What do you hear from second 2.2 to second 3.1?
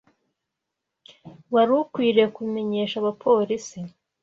kubimenyesha